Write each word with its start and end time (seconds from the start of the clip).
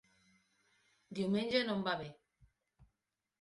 Diumenge 1.19 1.61
no 1.67 1.75
em 1.77 1.85
va 1.89 1.95
bé. 2.01 2.09